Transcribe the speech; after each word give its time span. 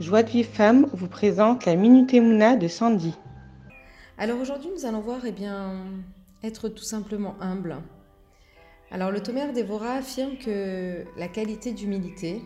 Joie 0.00 0.22
de 0.22 0.30
Vive 0.30 0.46
Femme 0.46 0.86
vous 0.92 1.08
présente 1.08 1.66
la 1.66 1.74
Minute 1.74 2.14
Emouna 2.14 2.54
de 2.54 2.68
Sandy. 2.68 3.14
Alors 4.16 4.38
aujourd'hui, 4.40 4.70
nous 4.72 4.86
allons 4.86 5.00
voir 5.00 5.22
eh 5.26 5.32
bien, 5.32 5.74
être 6.44 6.68
tout 6.68 6.84
simplement 6.84 7.34
humble. 7.40 7.78
Alors 8.92 9.10
le 9.10 9.20
Tomère 9.20 9.52
Dévora 9.52 9.94
affirme 9.94 10.36
que 10.38 11.04
la 11.16 11.26
qualité 11.26 11.72
d'humilité 11.72 12.42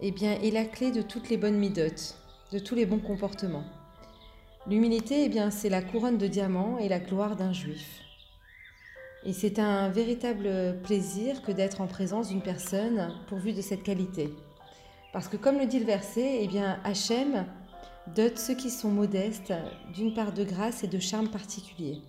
eh 0.00 0.10
bien, 0.10 0.40
est 0.40 0.50
la 0.50 0.64
clé 0.64 0.90
de 0.90 1.02
toutes 1.02 1.28
les 1.28 1.36
bonnes 1.36 1.58
midotes, 1.58 2.16
de 2.50 2.58
tous 2.58 2.74
les 2.74 2.86
bons 2.86 2.98
comportements. 2.98 3.64
L'humilité, 4.66 5.24
eh 5.24 5.28
bien, 5.28 5.50
c'est 5.50 5.68
la 5.68 5.82
couronne 5.82 6.16
de 6.16 6.26
diamant 6.26 6.78
et 6.78 6.88
la 6.88 6.98
gloire 6.98 7.36
d'un 7.36 7.52
juif. 7.52 8.00
Et 9.26 9.34
c'est 9.34 9.58
un 9.58 9.90
véritable 9.90 10.80
plaisir 10.82 11.42
que 11.42 11.52
d'être 11.52 11.82
en 11.82 11.86
présence 11.86 12.28
d'une 12.28 12.42
personne 12.42 13.12
pourvue 13.28 13.52
de 13.52 13.60
cette 13.60 13.82
qualité. 13.82 14.30
Parce 15.14 15.28
que 15.28 15.36
comme 15.36 15.58
le 15.58 15.66
dit 15.66 15.78
le 15.78 15.86
verset, 15.86 16.40
eh 16.42 16.48
bien, 16.48 16.80
Hachem 16.82 17.46
dote 18.16 18.36
ceux 18.36 18.54
qui 18.54 18.68
sont 18.68 18.90
modestes 18.90 19.54
d'une 19.94 20.12
part 20.12 20.32
de 20.32 20.42
grâce 20.42 20.82
et 20.82 20.88
de 20.88 20.98
charme 20.98 21.28
particulier. 21.28 22.02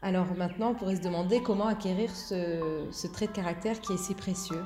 Alors 0.00 0.26
maintenant, 0.34 0.70
on 0.70 0.74
pourrait 0.74 0.96
se 0.96 1.02
demander 1.02 1.42
comment 1.42 1.66
acquérir 1.66 2.10
ce, 2.10 3.06
trait 3.12 3.26
de 3.26 3.32
caractère 3.32 3.78
qui 3.82 3.92
est 3.92 3.98
si 3.98 4.14
précieux. 4.14 4.64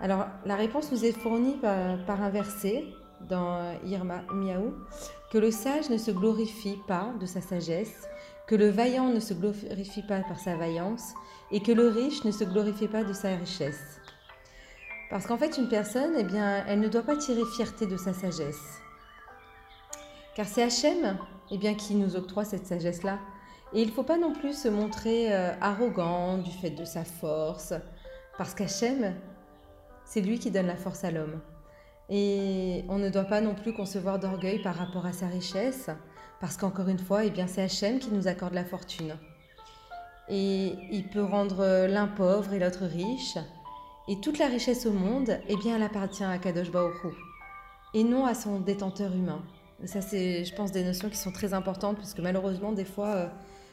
Alors 0.00 0.24
la 0.46 0.56
réponse 0.56 0.90
nous 0.90 1.04
est 1.04 1.12
fournie 1.12 1.58
par, 1.58 2.02
par 2.06 2.22
un 2.22 2.30
verset 2.30 2.86
dans 3.28 3.78
Irma 3.84 4.22
Miaou, 4.32 4.72
que 5.30 5.36
le 5.36 5.50
sage 5.50 5.90
ne 5.90 5.98
se 5.98 6.10
glorifie 6.10 6.78
pas 6.88 7.12
de 7.20 7.26
sa 7.26 7.42
sagesse, 7.42 8.08
que 8.46 8.54
le 8.54 8.70
vaillant 8.70 9.10
ne 9.10 9.20
se 9.20 9.34
glorifie 9.34 10.02
pas 10.02 10.20
par 10.20 10.38
sa 10.38 10.56
vaillance 10.56 11.12
et 11.50 11.60
que 11.60 11.72
le 11.72 11.88
riche 11.88 12.24
ne 12.24 12.30
se 12.30 12.44
glorifie 12.44 12.88
pas 12.88 13.04
de 13.04 13.12
sa 13.12 13.36
richesse. 13.36 14.00
Parce 15.10 15.26
qu'en 15.26 15.38
fait, 15.38 15.56
une 15.56 15.68
personne, 15.68 16.12
eh 16.18 16.24
bien, 16.24 16.64
elle 16.66 16.80
ne 16.80 16.88
doit 16.88 17.02
pas 17.02 17.16
tirer 17.16 17.44
fierté 17.56 17.86
de 17.86 17.96
sa 17.96 18.12
sagesse. 18.12 18.80
Car 20.34 20.46
c'est 20.46 20.62
Hachem 20.62 21.16
eh 21.50 21.58
bien, 21.58 21.74
qui 21.74 21.94
nous 21.94 22.16
octroie 22.16 22.44
cette 22.44 22.66
sagesse-là. 22.66 23.18
Et 23.72 23.82
il 23.82 23.88
ne 23.88 23.92
faut 23.92 24.02
pas 24.02 24.18
non 24.18 24.32
plus 24.32 24.54
se 24.54 24.68
montrer 24.68 25.34
euh, 25.34 25.52
arrogant 25.60 26.38
du 26.38 26.50
fait 26.50 26.70
de 26.70 26.84
sa 26.84 27.04
force, 27.04 27.74
parce 28.36 28.54
qu'Hachem, 28.54 29.14
c'est 30.04 30.20
lui 30.20 30.38
qui 30.38 30.50
donne 30.50 30.66
la 30.66 30.76
force 30.76 31.04
à 31.04 31.10
l'homme. 31.10 31.40
Et 32.08 32.84
on 32.88 32.98
ne 32.98 33.10
doit 33.10 33.24
pas 33.24 33.40
non 33.40 33.54
plus 33.54 33.74
concevoir 33.74 34.18
d'orgueil 34.18 34.62
par 34.62 34.74
rapport 34.74 35.04
à 35.04 35.12
sa 35.12 35.26
richesse, 35.26 35.90
parce 36.40 36.56
qu'encore 36.56 36.88
une 36.88 36.98
fois, 36.98 37.24
eh 37.24 37.30
bien, 37.30 37.46
c'est 37.46 37.62
Hachem 37.62 37.98
qui 37.98 38.10
nous 38.10 38.28
accorde 38.28 38.54
la 38.54 38.64
fortune. 38.64 39.16
Et 40.28 40.74
il 40.90 41.08
peut 41.08 41.24
rendre 41.24 41.86
l'un 41.86 42.06
pauvre 42.06 42.52
et 42.52 42.58
l'autre 42.58 42.84
riche. 42.84 43.38
Et 44.10 44.16
toute 44.16 44.38
la 44.38 44.46
richesse 44.46 44.86
au 44.86 44.92
monde, 44.92 45.38
eh 45.48 45.56
bien, 45.56 45.76
elle 45.76 45.82
appartient 45.82 46.24
à 46.24 46.38
Kadosh 46.38 46.70
Baruch 46.70 46.96
et 47.92 48.04
non 48.04 48.24
à 48.24 48.34
son 48.34 48.58
détenteur 48.58 49.14
humain. 49.14 49.42
Ça, 49.84 50.00
c'est, 50.00 50.46
je 50.46 50.54
pense, 50.54 50.72
des 50.72 50.82
notions 50.82 51.10
qui 51.10 51.18
sont 51.18 51.30
très 51.30 51.52
importantes, 51.52 51.96
parce 51.96 52.14
que 52.14 52.22
malheureusement, 52.22 52.72
des 52.72 52.86
fois, 52.86 53.08
euh, 53.08 53.28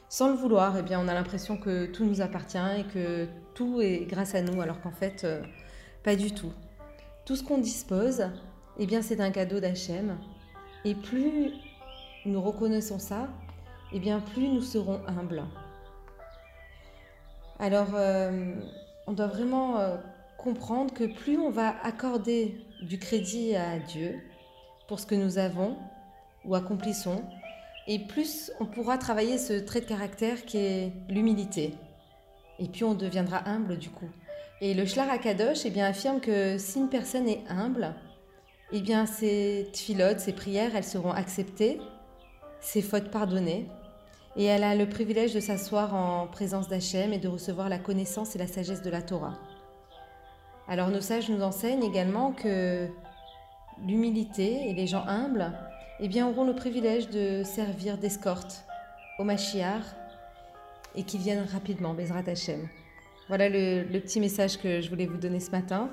sans 0.10 0.30
le 0.30 0.36
vouloir, 0.36 0.78
eh 0.78 0.82
bien, 0.82 1.00
on 1.00 1.08
a 1.08 1.14
l'impression 1.14 1.56
que 1.56 1.86
tout 1.86 2.04
nous 2.04 2.20
appartient 2.20 2.58
et 2.58 2.84
que 2.84 3.28
tout 3.54 3.80
est 3.80 4.06
grâce 4.10 4.36
à 4.36 4.42
nous, 4.42 4.60
alors 4.60 4.82
qu'en 4.82 4.92
fait, 4.92 5.24
euh, 5.24 5.42
pas 6.04 6.18
du 6.18 6.34
tout. 6.34 6.52
Tout 7.24 7.38
ce 7.38 7.44
qu'on 7.44 7.58
dispose, 7.58 8.28
eh 8.78 8.86
bien, 8.86 9.02
c'est 9.02 9.22
un 9.22 9.32
cadeau 9.32 9.62
d'Hachem. 9.62 10.18
Et 10.84 10.96
plus 10.96 11.54
nous 12.26 12.42
reconnaissons 12.42 13.00
ça, 13.00 13.30
eh 13.94 14.00
bien, 14.00 14.20
plus 14.20 14.50
nous 14.50 14.62
serons 14.62 15.00
humbles. 15.08 15.46
Alors, 17.58 17.92
euh, 17.94 18.54
on 19.08 19.14
doit 19.14 19.28
vraiment 19.28 19.78
comprendre 20.46 20.94
que 20.94 21.06
plus 21.06 21.40
on 21.40 21.50
va 21.50 21.76
accorder 21.84 22.56
du 22.84 23.00
crédit 23.00 23.56
à 23.56 23.80
Dieu 23.80 24.20
pour 24.88 25.00
ce 25.00 25.08
que 25.08 25.16
nous 25.16 25.40
avons 25.40 25.76
ou 26.46 26.54
accomplissons, 26.54 27.24
et 27.88 27.98
plus 27.98 28.52
on 28.60 28.68
pourra 28.68 29.00
travailler 29.00 29.40
ce 29.40 29.54
trait 29.54 29.82
de 29.82 29.88
caractère 29.88 30.46
qui 30.46 30.58
est 30.58 30.94
l'humilité. 31.10 31.74
Et 32.60 32.68
puis 32.68 32.84
on 32.84 32.94
deviendra 32.94 33.50
humble 33.50 33.80
du 33.80 33.90
coup. 33.90 34.10
Et 34.62 34.76
le 34.76 34.86
Shlar 34.86 35.10
Akadosh 35.10 35.66
eh 35.66 35.72
bien, 35.72 35.88
affirme 35.88 36.22
que 36.22 36.60
si 36.60 36.78
une 36.78 36.90
personne 36.90 37.28
est 37.28 37.42
humble, 37.50 37.96
eh 38.72 38.82
bien, 38.82 39.08
ses 39.08 39.68
tfilotes, 39.74 40.20
ses 40.20 40.34
prières, 40.34 40.76
elles 40.76 40.84
seront 40.84 41.12
acceptées, 41.12 41.80
ses 42.62 42.84
fautes 42.84 43.10
pardonnées, 43.10 43.68
et 44.36 44.46
elle 44.46 44.64
a 44.64 44.76
le 44.76 44.88
privilège 44.88 45.34
de 45.34 45.40
s'asseoir 45.40 45.96
en 45.96 46.28
présence 46.28 46.68
d'Hachem 46.68 47.14
et 47.14 47.20
de 47.20 47.28
recevoir 47.28 47.68
la 47.68 47.80
connaissance 47.80 48.36
et 48.36 48.40
la 48.40 48.48
sagesse 48.48 48.84
de 48.84 48.92
la 48.92 49.02
Torah. 49.02 49.40
Alors 50.68 50.90
nos 50.90 51.02
sages 51.02 51.30
nous 51.30 51.42
enseignent 51.42 51.84
également 51.84 52.32
que 52.32 52.88
l'humilité 53.86 54.70
et 54.70 54.74
les 54.74 54.88
gens 54.88 55.06
humbles 55.06 55.52
eh 56.00 56.24
auront 56.24 56.44
le 56.44 56.56
privilège 56.56 57.10
de 57.10 57.44
servir 57.44 57.98
d'escorte 57.98 58.66
au 59.20 59.24
Mashiach 59.24 59.84
et 60.96 61.04
qu'ils 61.04 61.22
viennent 61.22 61.46
rapidement, 61.46 61.94
Bezrat 61.94 62.24
Hachem. 62.28 62.68
Voilà 63.28 63.50
le, 63.50 63.84
petit 64.00 64.20
message 64.20 64.58
que 64.58 64.82
je 64.82 64.90
voulais 64.90 65.06
vous 65.06 65.18
donner 65.18 65.40
ce 65.40 65.52
matin. 65.52 65.90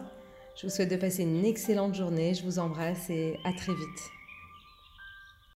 Je 0.56 0.66
vous 0.66 0.72
souhaite 0.72 0.90
de 0.90 0.96
passer 0.96 1.22
une 1.22 1.44
excellente 1.44 1.94
journée. 1.94 2.34
Je 2.34 2.42
vous 2.44 2.58
embrasse 2.58 3.10
et 3.10 3.38
à 3.44 3.52
très 3.52 3.72
vite. 3.72 4.21